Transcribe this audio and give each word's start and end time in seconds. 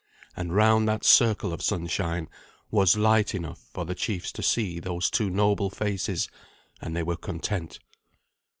And 0.35 0.55
round 0.55 0.87
that 0.87 1.03
circle 1.05 1.53
of 1.53 1.61
sunshine 1.61 2.27
was 2.71 2.97
light 2.97 3.35
enough 3.35 3.59
for 3.71 3.85
the 3.85 3.93
chiefs 3.93 4.31
to 4.31 4.41
see 4.41 4.79
those 4.79 5.11
two 5.11 5.29
noble 5.29 5.69
faces, 5.69 6.27
and 6.81 6.95
they 6.95 7.03
were 7.03 7.15
content. 7.15 7.77